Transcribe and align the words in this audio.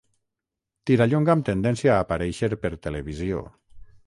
Tirallonga 0.91 1.33
amb 1.35 1.45
tendència 1.51 1.93
a 1.97 2.01
aparèixer 2.07 2.51
per 2.65 2.73
televisió. 2.89 3.45